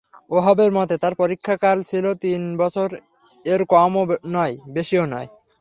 ওহাবের 0.31 0.71
মতে, 0.71 0.95
তার 0.97 1.13
পরীক্ষাকাল 1.15 1.77
ছিল 1.83 2.05
তিন 2.23 2.41
বছর 2.57 2.89
এর 3.45 3.61
কমও 3.65 4.03
নয়, 4.27 4.55
বেশিও 4.75 5.05
নয়। 5.05 5.27